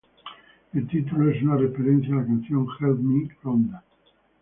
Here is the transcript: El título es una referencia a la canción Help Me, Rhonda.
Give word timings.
El 0.73 0.87
título 0.87 1.29
es 1.29 1.43
una 1.43 1.57
referencia 1.57 2.15
a 2.15 2.21
la 2.21 2.25
canción 2.25 2.65
Help 2.79 2.97
Me, 3.01 3.29
Rhonda. 3.43 3.83